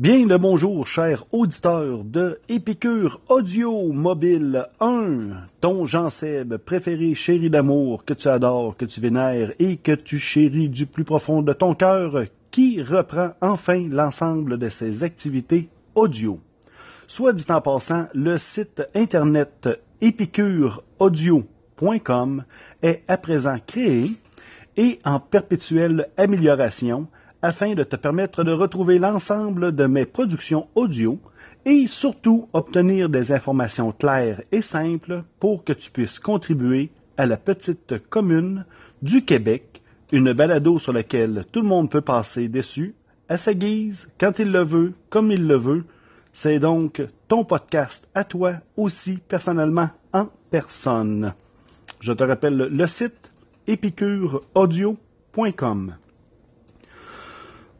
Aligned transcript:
Bien 0.00 0.26
le 0.26 0.38
bonjour, 0.38 0.86
chers 0.86 1.26
auditeurs 1.30 2.04
de 2.04 2.38
Épicure 2.48 3.20
Audio 3.28 3.92
Mobile 3.92 4.66
1, 4.80 5.28
ton 5.60 5.84
Jean-Seb 5.84 6.56
préféré, 6.56 7.14
chéri 7.14 7.50
d'amour, 7.50 8.06
que 8.06 8.14
tu 8.14 8.28
adores, 8.28 8.78
que 8.78 8.86
tu 8.86 8.98
vénères 8.98 9.52
et 9.58 9.76
que 9.76 9.92
tu 9.92 10.18
chéris 10.18 10.70
du 10.70 10.86
plus 10.86 11.04
profond 11.04 11.42
de 11.42 11.52
ton 11.52 11.74
cœur, 11.74 12.22
qui 12.50 12.82
reprend 12.82 13.32
enfin 13.42 13.88
l'ensemble 13.90 14.56
de 14.56 14.70
ses 14.70 15.04
activités 15.04 15.68
audio. 15.94 16.40
Soit 17.06 17.34
dit 17.34 17.44
en 17.50 17.60
passant, 17.60 18.06
le 18.14 18.38
site 18.38 18.82
internet 18.94 19.68
épicureaudio.com 20.00 22.44
est 22.80 23.02
à 23.06 23.18
présent 23.18 23.58
créé 23.66 24.12
et 24.78 24.98
en 25.04 25.20
perpétuelle 25.20 26.08
amélioration 26.16 27.06
afin 27.42 27.74
de 27.74 27.84
te 27.84 27.96
permettre 27.96 28.44
de 28.44 28.52
retrouver 28.52 28.98
l'ensemble 28.98 29.74
de 29.74 29.86
mes 29.86 30.04
productions 30.04 30.68
audio 30.74 31.18
et 31.64 31.86
surtout 31.86 32.48
obtenir 32.52 33.08
des 33.08 33.32
informations 33.32 33.92
claires 33.92 34.42
et 34.52 34.62
simples 34.62 35.22
pour 35.38 35.64
que 35.64 35.72
tu 35.72 35.90
puisses 35.90 36.18
contribuer 36.18 36.90
à 37.16 37.26
la 37.26 37.36
petite 37.36 37.98
commune 38.08 38.64
du 39.02 39.24
Québec, 39.24 39.82
une 40.12 40.32
balado 40.32 40.78
sur 40.78 40.92
laquelle 40.92 41.44
tout 41.52 41.62
le 41.62 41.68
monde 41.68 41.90
peut 41.90 42.00
passer 42.00 42.48
dessus, 42.48 42.94
à 43.28 43.38
sa 43.38 43.54
guise, 43.54 44.10
quand 44.18 44.38
il 44.38 44.50
le 44.50 44.62
veut, 44.62 44.92
comme 45.08 45.30
il 45.30 45.46
le 45.46 45.56
veut. 45.56 45.84
C'est 46.32 46.58
donc 46.58 47.02
ton 47.28 47.44
podcast 47.44 48.08
à 48.14 48.24
toi 48.24 48.54
aussi 48.76 49.18
personnellement 49.18 49.90
en 50.12 50.28
personne. 50.50 51.34
Je 52.00 52.12
te 52.12 52.24
rappelle 52.24 52.56
le 52.56 52.86
site 52.86 53.30
épicureaudio.com. 53.66 55.94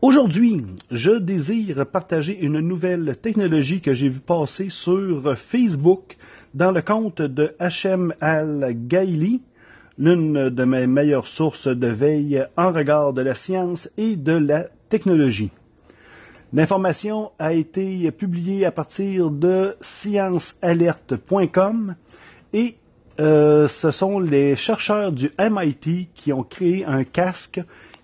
Aujourd'hui, 0.02 0.64
je 0.90 1.10
désire 1.10 1.84
partager 1.84 2.40
une 2.40 2.60
nouvelle 2.60 3.18
technologie 3.20 3.82
que 3.82 3.92
j'ai 3.92 4.08
vu 4.08 4.20
passer 4.20 4.70
sur 4.70 5.36
Facebook 5.36 6.16
dans 6.54 6.72
le 6.72 6.80
compte 6.80 7.20
de 7.20 7.54
H.M. 7.60 8.14
Al-Gaili, 8.22 9.42
l'une 9.98 10.48
de 10.48 10.64
mes 10.64 10.86
meilleures 10.86 11.26
sources 11.26 11.68
de 11.68 11.88
veille 11.88 12.42
en 12.56 12.72
regard 12.72 13.12
de 13.12 13.20
la 13.20 13.34
science 13.34 13.90
et 13.98 14.16
de 14.16 14.32
la 14.32 14.64
technologie. 14.88 15.50
L'information 16.54 17.32
a 17.38 17.52
été 17.52 18.10
publiée 18.10 18.64
à 18.64 18.72
partir 18.72 19.30
de 19.30 19.74
sciencealerte.com 19.82 21.94
et 22.54 22.76
euh, 23.20 23.68
ce 23.68 23.90
sont 23.90 24.18
les 24.18 24.56
chercheurs 24.56 25.12
du 25.12 25.30
MIT 25.38 26.08
qui 26.14 26.32
ont 26.32 26.42
créé 26.42 26.86
un 26.86 27.04
casque 27.04 27.60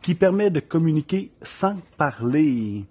qui 0.06 0.14
permet 0.14 0.50
de 0.50 0.60
communiquer 0.60 1.32
sans 1.42 1.74
parler. 1.96 2.84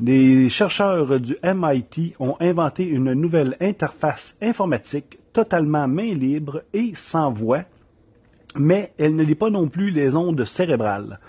Les 0.00 0.48
chercheurs 0.48 1.20
du 1.20 1.36
MIT 1.44 2.14
ont 2.20 2.36
inventé 2.40 2.84
une 2.84 3.12
nouvelle 3.12 3.54
interface 3.60 4.38
informatique 4.40 5.18
totalement 5.34 5.86
main 5.86 6.14
libre 6.14 6.62
et 6.72 6.92
sans 6.94 7.30
voix, 7.30 7.64
mais 8.56 8.94
elle 8.96 9.14
ne 9.14 9.22
lit 9.22 9.34
pas 9.34 9.50
non 9.50 9.68
plus 9.68 9.90
les 9.90 10.16
ondes 10.16 10.46
cérébrales. 10.46 11.20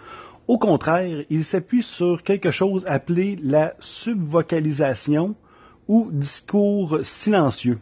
Au 0.48 0.58
contraire, 0.58 1.26
il 1.30 1.44
s'appuie 1.44 1.83
sur 1.83 2.23
quelque 2.23 2.52
chose 2.52 2.86
appelé 2.88 3.38
la 3.44 3.73
subvocalisation 3.81 5.36
ou 5.89 6.08
discours 6.14 7.00
silencieux. 7.02 7.80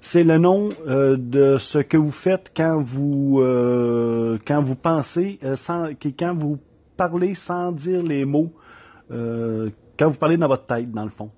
C'est 0.00 0.24
le 0.24 0.38
nom 0.38 0.70
euh, 0.86 1.18
de 1.18 1.58
ce 1.58 1.78
que 1.80 1.98
vous 1.98 2.12
faites 2.12 2.50
quand 2.56 2.80
vous 2.80 3.40
euh, 3.42 4.38
quand 4.46 4.62
vous 4.62 4.76
pensez 4.76 5.38
euh, 5.44 5.56
quand 6.18 6.34
vous 6.34 6.58
parler 6.98 7.34
sans 7.34 7.72
dire 7.72 8.02
les 8.02 8.26
mots 8.26 8.52
euh, 9.10 9.70
quand 9.98 10.10
vous 10.10 10.18
parlez 10.18 10.36
dans 10.36 10.48
votre 10.48 10.66
tête, 10.66 10.90
dans 10.90 11.04
le 11.04 11.10
fond. 11.10 11.30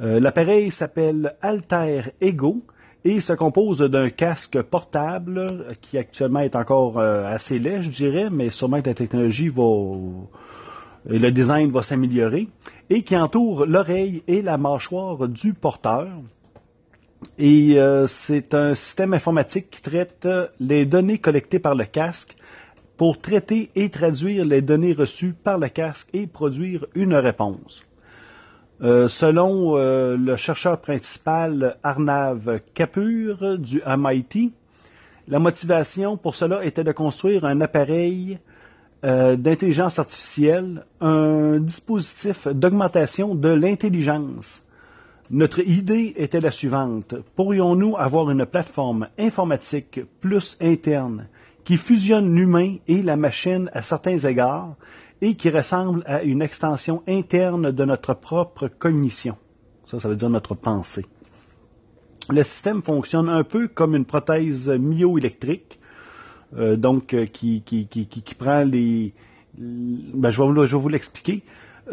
Euh, 0.00 0.18
l'appareil 0.18 0.70
s'appelle 0.70 1.36
Alter 1.42 2.02
Ego 2.20 2.62
et 3.04 3.20
se 3.20 3.32
compose 3.34 3.80
d'un 3.80 4.10
casque 4.10 4.62
portable 4.62 5.66
qui 5.80 5.98
actuellement 5.98 6.40
est 6.40 6.56
encore 6.56 6.98
euh, 6.98 7.26
assez 7.26 7.58
laid, 7.58 7.82
je 7.82 7.90
dirais, 7.90 8.28
mais 8.30 8.50
sûrement 8.50 8.80
que 8.80 8.88
la 8.88 8.94
technologie 8.94 9.48
va 9.48 9.62
et 11.08 11.18
le 11.18 11.32
design 11.32 11.70
va 11.70 11.82
s'améliorer 11.82 12.48
et 12.90 13.02
qui 13.02 13.16
entoure 13.16 13.66
l'oreille 13.66 14.22
et 14.28 14.42
la 14.42 14.58
mâchoire 14.58 15.28
du 15.28 15.54
porteur. 15.54 16.08
Et 17.38 17.78
c'est 18.06 18.54
un 18.54 18.74
système 18.74 19.14
informatique 19.14 19.70
qui 19.70 19.82
traite 19.82 20.28
les 20.58 20.84
données 20.84 21.18
collectées 21.18 21.58
par 21.58 21.74
le 21.74 21.84
casque 21.84 22.36
pour 23.00 23.18
traiter 23.18 23.70
et 23.76 23.88
traduire 23.88 24.44
les 24.44 24.60
données 24.60 24.92
reçues 24.92 25.32
par 25.32 25.56
le 25.56 25.68
casque 25.68 26.10
et 26.12 26.26
produire 26.26 26.84
une 26.94 27.14
réponse. 27.14 27.82
Euh, 28.82 29.08
selon 29.08 29.78
euh, 29.78 30.18
le 30.18 30.36
chercheur 30.36 30.78
principal 30.82 31.78
Arnav 31.82 32.60
Kapur 32.74 33.58
du 33.58 33.80
MIT, 33.86 34.52
la 35.28 35.38
motivation 35.38 36.18
pour 36.18 36.36
cela 36.36 36.62
était 36.62 36.84
de 36.84 36.92
construire 36.92 37.46
un 37.46 37.62
appareil 37.62 38.38
euh, 39.06 39.34
d'intelligence 39.34 39.98
artificielle, 39.98 40.84
un 41.00 41.58
dispositif 41.58 42.48
d'augmentation 42.48 43.34
de 43.34 43.48
l'intelligence. 43.48 44.64
Notre 45.30 45.60
idée 45.60 46.12
était 46.16 46.40
la 46.40 46.50
suivante. 46.50 47.14
Pourrions-nous 47.34 47.96
avoir 47.96 48.30
une 48.30 48.44
plateforme 48.44 49.08
informatique 49.18 50.00
plus 50.20 50.58
interne 50.60 51.28
qui 51.64 51.76
fusionne 51.76 52.34
l'humain 52.34 52.76
et 52.88 53.02
la 53.02 53.16
machine 53.16 53.70
à 53.72 53.82
certains 53.82 54.18
égards 54.18 54.76
et 55.20 55.34
qui 55.34 55.50
ressemble 55.50 56.02
à 56.06 56.22
une 56.22 56.42
extension 56.42 57.02
interne 57.06 57.70
de 57.70 57.84
notre 57.84 58.14
propre 58.14 58.68
cognition. 58.68 59.36
Ça, 59.84 60.00
ça 60.00 60.08
veut 60.08 60.16
dire 60.16 60.30
notre 60.30 60.54
pensée. 60.54 61.04
Le 62.30 62.44
système 62.44 62.82
fonctionne 62.82 63.28
un 63.28 63.44
peu 63.44 63.68
comme 63.68 63.96
une 63.96 64.04
prothèse 64.04 64.68
myoélectrique, 64.68 65.80
euh, 66.56 66.76
donc 66.76 67.14
euh, 67.14 67.26
qui, 67.26 67.62
prend 68.38 68.62
les... 68.62 69.14
Ben, 69.58 70.30
je, 70.30 70.42
vais, 70.42 70.66
je 70.66 70.76
vais 70.76 70.82
vous 70.82 70.88
l'expliquer. 70.88 71.42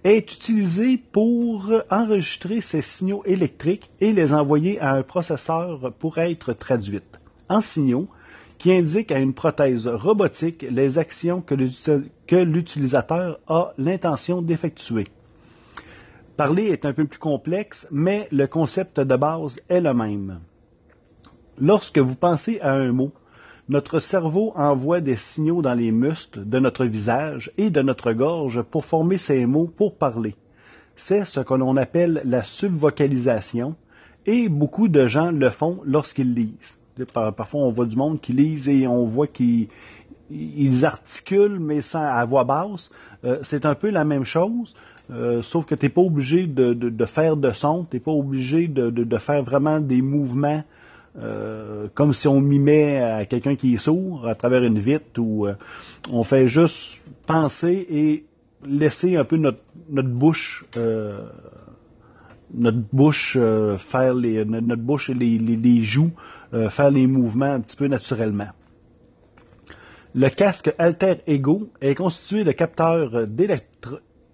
est 0.04 0.34
utilisée 0.34 1.02
pour 1.12 1.72
enregistrer 1.90 2.62
ces 2.62 2.82
signaux 2.82 3.24
électriques 3.26 3.90
et 4.00 4.14
les 4.14 4.34
envoyer 4.34 4.80
à 4.80 4.94
un 4.94 5.04
processeur 5.04 5.92
pour 6.00 6.18
être 6.18 6.54
traduites 6.54 7.20
en 7.50 7.62
signaux 7.62 8.08
qui 8.58 8.74
indiquent 8.74 9.12
à 9.12 9.20
une 9.20 9.34
prothèse 9.34 9.88
robotique 9.88 10.66
les 10.70 11.00
actions 11.00 11.42
que 11.42 12.36
l'utilisateur 12.36 13.40
a 13.48 13.74
l'intention 13.78 14.42
d'effectuer. 14.42 15.06
Parler 16.36 16.68
est 16.68 16.86
un 16.86 16.94
peu 16.94 17.06
plus 17.06 17.20
complexe, 17.20 17.88
mais 17.92 18.28
le 18.31 18.48
concept 18.48 19.00
de 19.00 19.16
base 19.16 19.62
est 19.70 19.81
le 19.81 19.94
même. 19.94 20.40
Lorsque 21.58 21.98
vous 21.98 22.16
pensez 22.16 22.60
à 22.62 22.72
un 22.72 22.92
mot, 22.92 23.12
notre 23.69 24.00
cerveau 24.00 24.52
envoie 24.56 25.00
des 25.00 25.16
signaux 25.16 25.62
dans 25.62 25.75
les 25.75 25.91
muscles 25.91 26.44
de 26.44 26.57
notre 26.57 26.85
visage 26.85 27.52
et 27.57 27.69
de 27.69 27.81
notre 27.81 28.13
gorge 28.13 28.63
pour 28.63 28.84
former 28.84 29.19
ces 29.19 29.46
mots 29.46 29.72
pour 29.74 29.96
parler. 29.96 30.35
C'est 30.96 31.24
ce 31.24 31.40
que 31.40 31.53
l'on 31.53 31.78
appelle 31.78 32.22
la 32.25 32.44
subvocalisation 32.44 33.75
et 34.25 34.50
beaucoup 34.50 34.88
de 34.88 35.06
gens 35.06 35.31
le 35.31 35.52
font 35.52 35.81
lorsqu'ils 35.85 36.34
lisent. 36.34 36.80
Parfois, 37.13 37.62
on 37.62 37.72
voit 37.72 37.85
du 37.85 37.96
monde 37.96 38.19
qui 38.19 38.34
lise 38.34 38.68
et 38.68 38.88
on 38.88 39.06
voit 39.06 39.28
qu'ils 39.28 39.69
articulent, 40.84 41.59
mais 41.59 41.80
à 41.94 42.25
voix 42.25 42.44
basse. 42.44 42.90
Euh, 43.24 43.38
c'est 43.44 43.66
un 43.66 43.75
peu 43.75 43.92
la 43.92 44.04
même 44.04 44.25
chose, 44.25 44.74
euh, 45.12 45.42
sauf 45.42 45.66
que 45.66 45.75
tu 45.75 45.86
n'es 45.86 45.89
pas 45.89 46.01
obligé 46.01 46.48
de, 46.48 47.06
faire 47.06 47.38
de 47.38 47.51
son, 47.51 47.86
tu 47.89 47.95
n'es 47.95 48.00
pas 48.00 48.12
obligé 48.12 48.68
de, 48.68 49.18
faire 49.18 49.44
vraiment 49.44 49.80
des 49.80 50.01
mouvements 50.01 50.63
euh, 51.17 51.88
comme 51.95 52.13
si 52.13 52.27
on 52.27 52.39
mimait 52.39 53.01
à 53.01 53.25
quelqu'un 53.25 53.56
qui 53.56 53.73
est 53.73 53.77
sourd 53.77 54.27
à 54.27 54.35
travers 54.35 54.63
une 54.63 54.77
vitre 54.77 55.19
ou 55.19 55.47
euh, 55.47 55.56
on 56.11 56.23
fait 56.23 56.45
juste 56.45 57.03
penser 57.25 57.88
et 57.89 58.25
laisser 58.63 59.17
un 59.17 59.23
peu 59.23 59.38
notre, 59.38 59.59
bouche 59.89 60.65
euh, 60.77 61.19
notre 62.53 62.77
bouche 62.94 63.38
faire 63.77 64.13
les 64.13 64.45
notre 64.45 64.81
bouche 64.81 65.09
et 65.09 65.15
les, 65.15 65.39
les, 65.39 65.81
joues 65.81 66.11
faire 66.51 66.91
les 66.91 67.07
mouvements 67.07 67.53
un 67.53 67.59
petit 67.59 67.77
peu 67.77 67.88
naturellement. 67.88 68.50
Le 70.13 70.29
casque 70.29 70.73
Alter 70.77 71.15
Ego 71.27 71.69
est 71.81 71.95
constitué 71.95 72.44
de 72.44 72.51
capteurs 72.51 73.27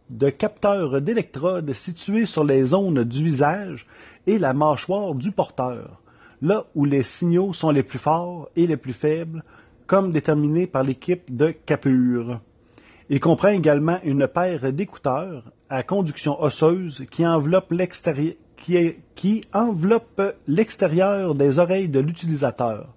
de 0.10 0.30
capteurs 0.30 1.02
d'électrodes 1.02 1.72
situés 1.74 2.26
sur 2.26 2.44
les 2.44 2.66
zones 2.66 3.04
du 3.04 3.24
visage 3.24 3.88
et 4.28 4.38
la 4.40 4.54
mâchoire 4.54 5.16
du 5.16 5.32
porteur 5.32 6.02
là 6.42 6.66
où 6.76 6.86
les 6.86 7.04
signaux 7.04 7.54
sont 7.54 7.72
les 7.72 7.84
plus 7.84 8.00
forts 8.00 8.50
et 8.56 8.68
les 8.68 8.78
plus 8.78 8.94
faibles, 8.94 9.44
comme 9.88 10.12
déterminé 10.12 10.68
par 10.68 10.84
l'équipe 10.84 11.36
de 11.36 11.52
Capure. 11.52 12.40
Il 13.10 13.20
comprend 13.20 13.50
également 13.50 14.00
une 14.04 14.28
paire 14.28 14.74
d'écouteurs 14.74 15.44
à 15.70 15.84
conduction 15.84 16.42
osseuse 16.42 17.06
qui 17.12 17.26
enveloppe 17.26 17.72
l'extérieur 17.72 18.36
des 21.36 21.60
oreilles 21.60 21.90
de 21.90 22.00
l'utilisateur. 22.00 22.88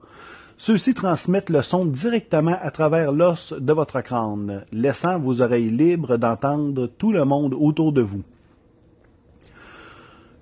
Ceux-ci 0.56 0.94
transmettent 0.94 1.50
le 1.50 1.62
son 1.62 1.84
directement 1.84 2.56
à 2.60 2.70
travers 2.70 3.12
l'os 3.12 3.52
de 3.52 3.72
votre 3.72 4.00
crâne, 4.00 4.64
laissant 4.72 5.18
vos 5.18 5.40
oreilles 5.40 5.70
libres 5.70 6.16
d'entendre 6.16 6.86
tout 6.86 7.12
le 7.12 7.24
monde 7.24 7.54
autour 7.54 7.92
de 7.92 8.00
vous. 8.00 8.22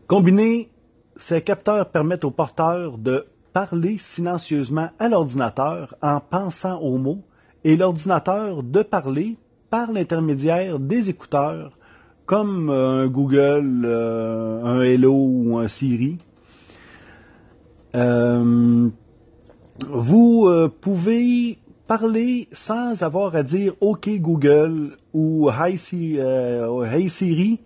Combinés, 0.07 0.71
ces 1.17 1.43
capteurs 1.43 1.89
permettent 1.91 2.25
au 2.25 2.31
porteur 2.31 2.99
de 2.99 3.27
parler 3.53 3.97
silencieusement 3.99 4.91
à 4.99 5.09
l'ordinateur 5.09 5.95
en 6.03 6.21
pensant 6.21 6.79
aux 6.81 6.99
mots 6.99 7.23
et 7.65 7.77
l'ordinateur 7.77 8.63
de 8.63 8.83
parler 8.83 9.37
par 9.71 9.93
l'intermédiaire 9.93 10.79
des 10.79 11.09
écouteurs 11.11 11.71
comme 12.27 12.71
euh, 12.71 13.05
un 13.05 13.07
Google, 13.07 13.83
euh, 13.85 14.63
un 14.65 14.83
Hello 14.83 15.15
ou 15.15 15.59
un 15.59 15.69
Siri. 15.69 16.19
Euh, 17.95 18.89
vous 19.89 20.51
pouvez 20.81 21.59
parler 21.87 22.49
sans 22.53 23.03
avoir 23.03 23.37
à 23.37 23.43
dire 23.43 23.75
OK 23.81 24.09
Google 24.19 24.97
ou 25.13 25.51
Hey 25.51 25.77
Siri, 25.79 27.61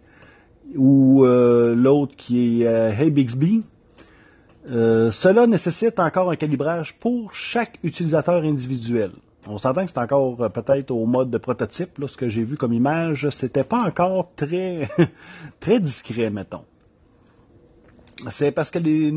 ou 0.76 1.24
l'autre 1.24 2.14
qui 2.16 2.62
est 2.62 2.66
Hey 2.66 3.10
Bixby. 3.10 3.62
cela 4.66 5.46
nécessite 5.46 5.98
encore 5.98 6.30
un 6.30 6.36
calibrage 6.36 6.98
pour 6.98 7.34
chaque 7.34 7.78
utilisateur 7.82 8.42
individuel. 8.42 9.10
On 9.46 9.58
s'entend 9.58 9.84
que 9.84 9.90
c'est 9.90 9.98
encore 9.98 10.42
euh, 10.42 10.48
peut-être 10.48 10.90
au 10.90 11.06
mode 11.06 11.30
de 11.30 11.38
prototype. 11.38 11.98
Là, 11.98 12.08
ce 12.08 12.16
que 12.16 12.28
j'ai 12.28 12.42
vu 12.42 12.56
comme 12.56 12.72
image, 12.72 13.28
c'était 13.30 13.64
pas 13.64 13.82
encore 13.82 14.30
très, 14.34 14.88
très 15.60 15.80
discret, 15.80 16.30
mettons. 16.30 16.64
C'est 18.30 18.52
parce 18.52 18.70
que 18.70 18.78
les, 18.78 19.10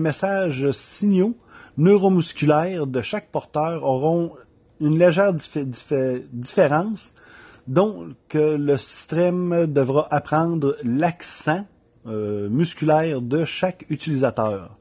messages 0.00 0.72
signaux 0.72 1.36
neuromusculaires 1.76 2.88
de 2.88 3.00
chaque 3.02 3.30
porteur 3.30 3.84
auront 3.84 4.32
une 4.80 4.98
légère 4.98 5.32
différence, 6.32 7.14
donc 7.68 8.16
le 8.32 8.76
système 8.78 9.66
devra 9.66 10.08
apprendre 10.10 10.76
l'accent 10.82 11.66
euh, 12.06 12.48
musculaire 12.48 13.20
de 13.20 13.44
chaque 13.44 13.84
utilisateur. 13.90 14.76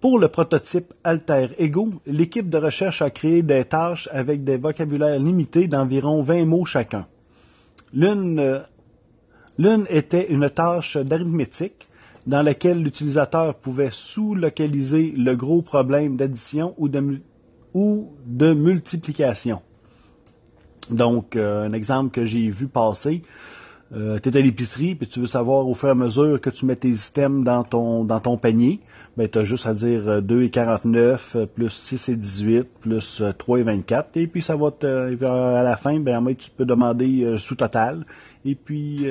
Pour 0.00 0.18
le 0.18 0.28
prototype 0.28 0.92
Alter 1.02 1.48
Ego, 1.58 1.88
l'équipe 2.06 2.50
de 2.50 2.58
recherche 2.58 3.00
a 3.00 3.08
créé 3.08 3.42
des 3.42 3.64
tâches 3.64 4.10
avec 4.12 4.44
des 4.44 4.58
vocabulaires 4.58 5.18
limités 5.18 5.68
d'environ 5.68 6.20
20 6.20 6.44
mots 6.44 6.66
chacun. 6.66 7.06
L'une, 7.94 8.62
l'une 9.58 9.86
était 9.88 10.30
une 10.30 10.50
tâche 10.50 10.98
d'arithmétique 10.98 11.88
dans 12.26 12.42
laquelle 12.42 12.82
l'utilisateur 12.82 13.54
pouvait 13.54 13.90
sous-localiser 13.90 15.14
le 15.16 15.34
gros 15.34 15.62
problème 15.62 16.16
d'addition 16.16 16.74
ou 16.76 16.88
de 16.88 18.52
multiplication. 18.52 19.62
Donc, 20.90 21.36
euh, 21.36 21.66
un 21.66 21.72
exemple 21.72 22.10
que 22.10 22.24
j'ai 22.24 22.48
vu 22.48 22.68
passer, 22.68 23.22
euh, 23.94 24.18
tu 24.20 24.28
es 24.28 24.36
à 24.36 24.40
l'épicerie 24.40 24.96
puis 24.96 25.06
tu 25.06 25.20
veux 25.20 25.26
savoir 25.26 25.68
au 25.68 25.72
fur 25.72 25.88
et 25.88 25.92
à 25.92 25.94
mesure 25.94 26.40
que 26.40 26.50
tu 26.50 26.66
mets 26.66 26.74
tes 26.74 26.90
items 26.90 27.44
dans 27.44 27.62
ton, 27.62 28.02
dans 28.02 28.18
ton 28.18 28.36
panier, 28.36 28.80
ben, 29.16 29.28
tu 29.28 29.38
as 29.38 29.44
juste 29.44 29.64
à 29.64 29.74
dire 29.74 30.20
2 30.22 30.34
euh, 30.34 30.42
et 30.42 30.50
49 30.50 31.36
euh, 31.36 31.46
plus 31.46 31.70
6 31.70 32.08
et 32.08 32.16
18 32.16 32.68
plus 32.80 33.22
3 33.38 33.60
et 33.60 33.62
24 33.62 34.16
et 34.16 34.26
puis 34.26 34.42
ça 34.42 34.56
va 34.56 34.72
te, 34.72 35.24
à 35.24 35.62
la 35.62 35.76
fin, 35.76 36.00
ben, 36.00 36.34
tu 36.34 36.50
peux 36.50 36.64
demander 36.64 37.36
sous 37.38 37.54
total. 37.54 38.04
Et 38.44 38.56
puis 38.56 39.06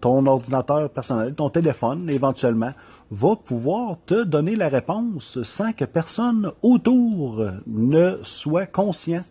ton 0.00 0.26
ordinateur 0.26 0.90
personnel, 0.90 1.34
ton 1.34 1.50
téléphone 1.50 2.08
éventuellement, 2.08 2.72
va 3.10 3.36
pouvoir 3.36 3.96
te 4.06 4.22
donner 4.24 4.56
la 4.56 4.68
réponse 4.68 5.42
sans 5.42 5.72
que 5.72 5.84
personne 5.84 6.50
autour 6.62 7.44
ne 7.66 8.18
soit 8.22 8.66
conscient 8.66 9.24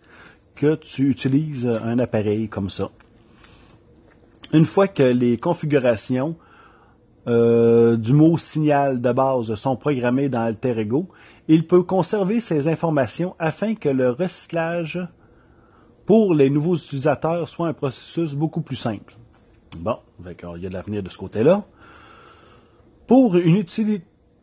que 0.56 0.74
tu 0.74 1.08
utilises 1.08 1.66
un 1.66 2.00
appareil 2.00 2.48
comme 2.48 2.70
ça. 2.70 2.90
Une 4.52 4.66
fois 4.66 4.88
que 4.88 5.02
les 5.02 5.36
configurations 5.36 6.36
euh, 7.28 7.96
du 7.96 8.12
mot 8.12 8.38
signal 8.38 9.00
de 9.00 9.12
base 9.12 9.54
sont 9.54 9.76
programmées 9.76 10.28
dans 10.28 10.42
Alter 10.42 10.78
Ego, 10.78 11.08
il 11.48 11.66
peut 11.66 11.82
conserver 11.82 12.40
ces 12.40 12.68
informations 12.68 13.36
afin 13.38 13.74
que 13.74 13.88
le 13.88 14.10
recyclage 14.10 15.06
pour 16.04 16.34
les 16.34 16.50
nouveaux 16.50 16.76
utilisateurs 16.76 17.48
soit 17.48 17.68
un 17.68 17.72
processus 17.72 18.34
beaucoup 18.34 18.60
plus 18.62 18.76
simple. 18.76 19.16
Bon, 19.80 19.98
il 20.24 20.62
y 20.62 20.66
a 20.66 20.68
de 20.68 20.74
l'avenir 20.74 21.02
de 21.02 21.10
ce 21.10 21.18
côté-là. 21.18 21.64
Pour 23.06 23.36
une, 23.36 23.64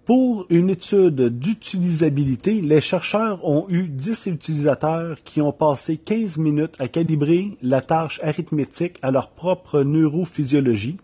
pour 0.05 0.45
une 0.49 0.69
étude 0.69 1.39
d'utilisabilité, 1.39 2.61
les 2.61 2.81
chercheurs 2.81 3.43
ont 3.45 3.65
eu 3.69 3.87
10 3.87 4.27
utilisateurs 4.27 5.23
qui 5.23 5.41
ont 5.41 5.51
passé 5.51 5.97
15 5.97 6.37
minutes 6.37 6.75
à 6.79 6.87
calibrer 6.87 7.57
la 7.61 7.81
tâche 7.81 8.19
arithmétique 8.23 8.97
à 9.01 9.11
leur 9.11 9.29
propre 9.29 9.81
neurophysiologie, 9.81 10.97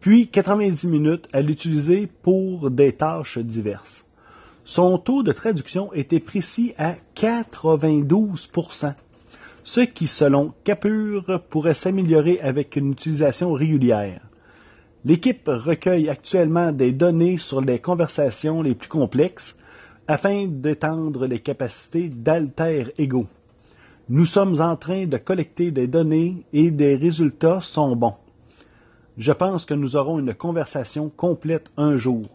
puis 0.00 0.28
90 0.28 0.86
minutes 0.86 1.28
à 1.32 1.42
l'utiliser 1.42 2.06
pour 2.06 2.70
des 2.70 2.92
tâches 2.92 3.38
diverses. 3.38 4.06
Son 4.64 4.98
taux 4.98 5.22
de 5.22 5.32
traduction 5.32 5.92
était 5.92 6.20
précis 6.20 6.74
à 6.78 6.94
92% 7.16 8.94
ce 9.68 9.80
qui, 9.82 10.06
selon 10.06 10.54
Capure, 10.64 11.42
pourrait 11.50 11.74
s'améliorer 11.74 12.40
avec 12.40 12.76
une 12.76 12.92
utilisation 12.92 13.52
régulière. 13.52 14.27
L'équipe 15.08 15.48
recueille 15.48 16.10
actuellement 16.10 16.70
des 16.70 16.92
données 16.92 17.38
sur 17.38 17.62
les 17.62 17.78
conversations 17.78 18.60
les 18.60 18.74
plus 18.74 18.90
complexes 18.90 19.56
afin 20.06 20.44
d'étendre 20.46 21.24
les 21.26 21.38
capacités 21.38 22.10
d'alter 22.10 22.92
ego. 22.98 23.24
Nous 24.10 24.26
sommes 24.26 24.60
en 24.60 24.76
train 24.76 25.06
de 25.06 25.16
collecter 25.16 25.70
des 25.70 25.86
données 25.86 26.44
et 26.52 26.70
des 26.70 26.94
résultats 26.94 27.62
sont 27.62 27.96
bons. 27.96 28.16
Je 29.16 29.32
pense 29.32 29.64
que 29.64 29.72
nous 29.72 29.96
aurons 29.96 30.18
une 30.18 30.34
conversation 30.34 31.08
complète 31.08 31.72
un 31.78 31.96
jour. 31.96 32.26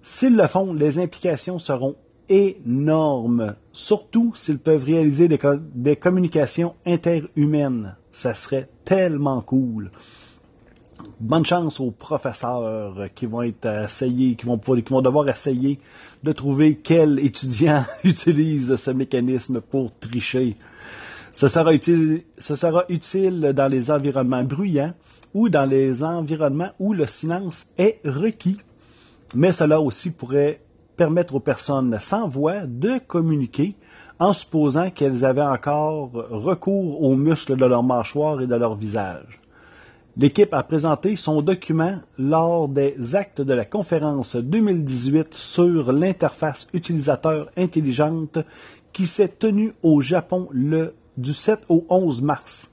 S'ils 0.00 0.36
le 0.36 0.46
font, 0.46 0.72
les 0.74 1.00
implications 1.00 1.58
seront 1.58 1.96
énormes, 2.28 3.56
surtout 3.72 4.34
s'ils 4.36 4.60
peuvent 4.60 4.84
réaliser 4.84 5.26
des, 5.26 5.40
des 5.74 5.96
communications 5.96 6.76
interhumaines. 6.86 7.96
Ça 8.12 8.34
serait 8.34 8.68
tellement 8.84 9.40
cool 9.40 9.90
bonne 11.20 11.44
chance 11.44 11.80
aux 11.80 11.90
professeurs 11.90 12.94
qui 13.14 13.26
vont 13.26 13.42
être 13.42 13.84
essayés, 13.84 14.34
qui 14.34 14.46
vont, 14.46 15.00
devoir 15.00 15.28
essayer 15.28 15.78
de 16.22 16.32
trouver 16.32 16.76
quel 16.76 17.18
étudiant 17.18 17.84
utilise 18.04 18.76
ce 18.76 18.90
mécanisme 18.90 19.60
pour 19.60 19.92
tricher. 19.98 20.56
Ce 21.32 21.48
sera 21.48 21.72
utile, 21.72 22.22
ce 22.38 22.54
sera 22.54 22.84
utile 22.88 23.52
dans 23.54 23.68
les 23.68 23.90
environnements 23.90 24.44
bruyants 24.44 24.94
ou 25.34 25.48
dans 25.48 25.66
les 25.66 26.02
environnements 26.02 26.70
où 26.78 26.92
le 26.94 27.06
silence 27.06 27.66
est 27.78 28.00
requis. 28.04 28.56
Mais 29.34 29.52
cela 29.52 29.80
aussi 29.80 30.10
pourrait 30.10 30.60
permettre 30.96 31.34
aux 31.34 31.40
personnes 31.40 31.96
sans 32.00 32.28
voix 32.28 32.66
de 32.66 32.98
communiquer 32.98 33.76
en 34.18 34.32
supposant 34.32 34.90
qu'elles 34.90 35.24
avaient 35.24 35.42
encore 35.42 36.10
recours 36.12 37.02
aux 37.02 37.14
muscles 37.14 37.56
de 37.56 37.64
leur 37.64 37.82
mâchoire 37.82 38.40
et 38.40 38.46
de 38.46 38.54
leur 38.56 38.74
visage. 38.74 39.40
L'équipe 40.20 40.52
a 40.52 40.64
présenté 40.64 41.14
son 41.14 41.42
document 41.42 41.94
lors 42.18 42.66
des 42.66 43.14
actes 43.14 43.40
de 43.40 43.54
la 43.54 43.64
conférence 43.64 44.34
2018 44.34 45.32
sur 45.32 45.92
l'interface 45.92 46.66
utilisateur 46.72 47.48
intelligente 47.56 48.38
qui 48.92 49.06
s'est 49.06 49.28
tenue 49.28 49.74
au 49.84 50.00
Japon 50.00 50.48
le 50.50 50.94
du 51.16 51.32
7 51.32 51.60
au 51.68 51.86
11 51.88 52.22
mars. 52.22 52.72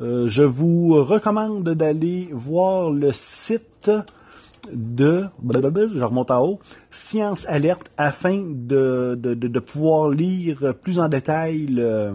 Euh, 0.00 0.26
je 0.28 0.42
vous 0.42 1.04
recommande 1.04 1.68
d'aller 1.68 2.30
voir 2.32 2.90
le 2.90 3.12
site 3.12 3.90
de, 4.72 5.26
remonte 5.42 6.30
en 6.30 6.46
haut, 6.46 6.60
Science 6.88 7.44
Alerte 7.46 7.90
afin 7.98 8.42
de, 8.42 9.18
de 9.20 9.58
pouvoir 9.58 10.08
lire 10.08 10.74
plus 10.80 10.98
en 10.98 11.08
détail 11.08 11.66
le, 11.66 12.14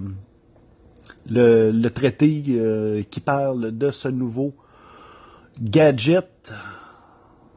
le, 1.29 1.88
traité 1.89 2.44
euh, 2.50 3.03
qui 3.10 3.20
parle 3.20 3.77
de 3.77 3.91
ce 3.91 4.08
nouveau 4.08 4.53
gadget, 5.62 6.53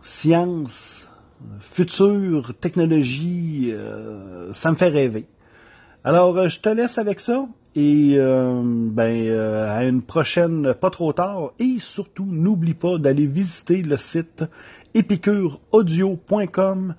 science, 0.00 1.08
futur, 1.60 2.54
technologie, 2.60 3.70
euh, 3.72 4.52
ça 4.52 4.70
me 4.70 4.76
fait 4.76 4.88
rêver. 4.88 5.26
Alors, 6.04 6.36
euh, 6.36 6.48
je 6.48 6.60
te 6.60 6.68
laisse 6.68 6.98
avec 6.98 7.20
ça 7.20 7.46
et 7.76 8.18
ben 8.18 9.38
à 9.68 9.84
une 9.84 10.02
prochaine 10.02 10.74
pas 10.74 10.90
trop 10.90 11.12
tard 11.12 11.52
et 11.60 11.76
surtout 11.78 12.26
n'oublie 12.26 12.74
pas 12.74 12.98
d'aller 12.98 13.26
visiter 13.26 13.82
le 13.82 13.96
site 13.98 14.42
epicureaudio.com 14.94 16.94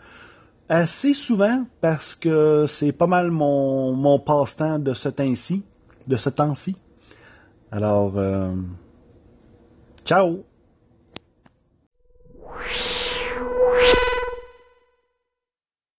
assez 0.69 1.15
souvent 1.15 1.65
parce 1.81 2.15
que 2.15 2.65
c'est 2.67 2.93
pas 2.93 3.07
mal 3.07 3.31
mon, 3.31 3.93
mon 3.93 4.19
passe-temps 4.19 4.79
de 4.79 4.93
ce 4.93 5.09
temps-ci 5.09 5.63
de 6.09 6.17
ce 6.17 6.29
temps-ci. 6.29 6.75
Alors, 7.71 8.13
ciao! 10.03 10.43